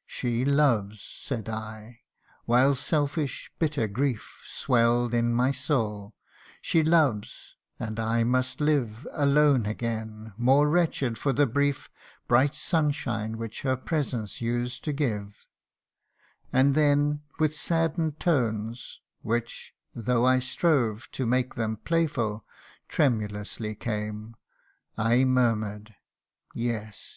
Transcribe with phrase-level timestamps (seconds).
[0.06, 2.02] 'She loves,' said I;
[2.44, 6.14] while selfish bitter grief Swell'd in my soul;'
[6.62, 11.90] she loves, and I must live Alone again, more wretched for the brief
[12.28, 15.48] Bright sunshine which her presence used to give/
[16.52, 22.44] And then with sadden'd tones, (which, though I strove To make them playful,
[22.86, 24.36] tremulously came)
[24.96, 25.96] I murmur'd:'
[26.54, 27.10] Yes